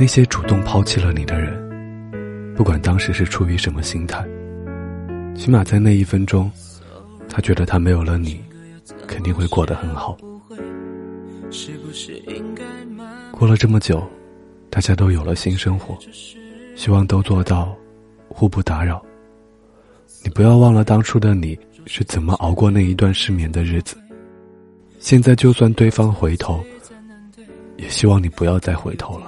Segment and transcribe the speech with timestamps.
[0.00, 4.24] 那些主动抛弃了你的人，不管当时是出于什么心态，
[5.34, 6.48] 起码在那一分钟，
[7.28, 8.40] 他觉得他没有了你，
[9.08, 10.16] 肯定会过得很好。
[13.32, 14.00] 过了这么久，
[14.70, 15.98] 大家都有了新生活，
[16.76, 17.76] 希望都做到
[18.28, 19.04] 互不打扰。
[20.22, 23.96] 你不要忘了当初的你是怎么熬过那一段失眠的日子。
[25.00, 26.64] 现在就算对方回头，
[27.76, 29.27] 也希望你不要再回头了。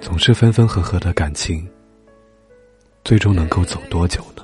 [0.00, 1.68] 总是分分合合的感情，
[3.04, 4.42] 最终能够走多久呢？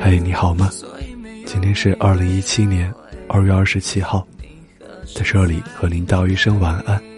[0.00, 0.70] 嘿，你好吗？
[1.44, 2.94] 今天是二零一七年
[3.28, 4.24] 二月二十七号，
[5.16, 7.17] 在这里和您道一声晚安，明